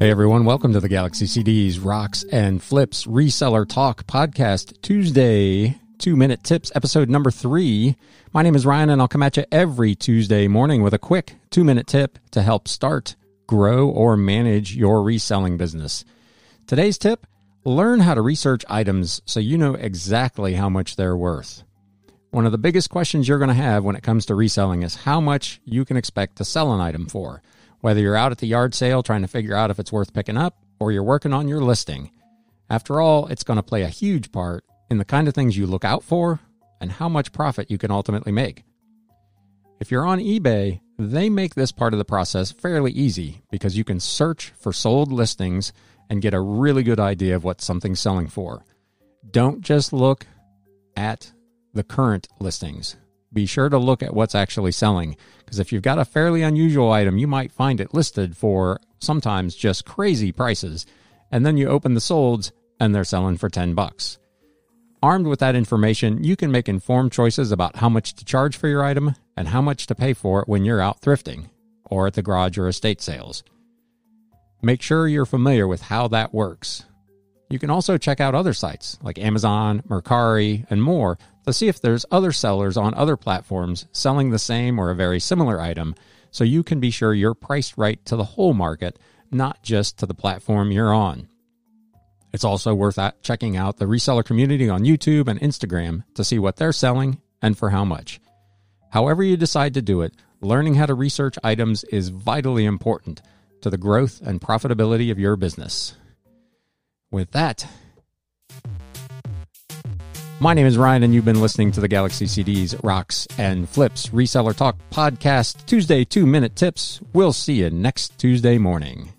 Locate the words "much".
20.70-20.96, 25.20-25.60, 37.08-37.32, 67.88-68.14, 69.62-69.86, 97.84-98.20